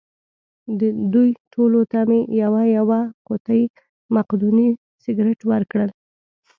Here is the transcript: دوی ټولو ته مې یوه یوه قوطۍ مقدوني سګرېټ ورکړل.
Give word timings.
دوی 1.13 1.29
ټولو 1.53 1.79
ته 1.91 1.99
مې 2.09 2.19
یوه 2.41 2.61
یوه 2.77 2.99
قوطۍ 3.27 3.61
مقدوني 4.15 4.67
سګرېټ 5.03 5.39
ورکړل. 5.51 5.89